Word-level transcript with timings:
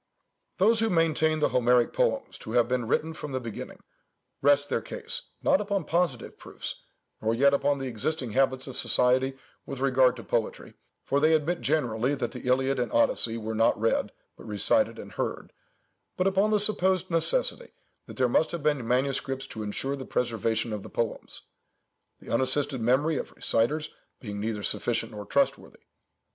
"Those 0.57 0.79
who 0.79 0.89
maintain 0.89 1.41
the 1.41 1.49
Homeric 1.49 1.93
poems 1.93 2.39
to 2.39 2.53
have 2.53 2.67
been 2.67 2.87
written 2.87 3.13
from 3.13 3.33
the 3.33 3.39
beginning, 3.39 3.81
rest 4.41 4.67
their 4.67 4.81
case, 4.81 5.27
not 5.43 5.61
upon 5.61 5.83
positive 5.85 6.39
proofs, 6.39 6.81
nor 7.21 7.35
yet 7.35 7.53
upon 7.53 7.77
the 7.77 7.85
existing 7.85 8.31
habits 8.31 8.65
of 8.65 8.75
society 8.75 9.37
with 9.63 9.79
regard 9.79 10.15
to 10.15 10.23
poetry—for 10.23 11.19
they 11.19 11.35
admit 11.35 11.61
generally 11.61 12.15
that 12.15 12.31
the 12.31 12.39
Iliad 12.47 12.79
and 12.79 12.91
Odyssey 12.91 13.37
were 13.37 13.53
not 13.53 13.79
read, 13.79 14.11
but 14.35 14.47
recited 14.47 14.97
and 14.97 15.11
heard,—but 15.11 16.25
upon 16.25 16.49
the 16.49 16.59
supposed 16.59 17.11
necessity 17.11 17.71
that 18.07 18.17
there 18.17 18.27
must 18.27 18.49
have 18.53 18.63
been 18.63 18.87
manuscripts 18.87 19.45
to 19.49 19.61
ensure 19.61 19.95
the 19.95 20.03
preservation 20.03 20.73
of 20.73 20.81
the 20.81 20.89
poems—the 20.89 22.27
unassisted 22.27 22.81
memory 22.81 23.17
of 23.17 23.33
reciters 23.33 23.91
being 24.19 24.39
neither 24.39 24.63
sufficient 24.63 25.11
nor 25.11 25.27
trustworthy. 25.27 25.83